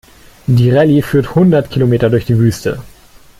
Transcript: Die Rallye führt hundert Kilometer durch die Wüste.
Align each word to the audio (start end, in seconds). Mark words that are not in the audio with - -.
Die 0.47 0.71
Rallye 0.71 1.03
führt 1.03 1.35
hundert 1.35 1.69
Kilometer 1.69 2.09
durch 2.09 2.25
die 2.25 2.39
Wüste. 2.39 2.81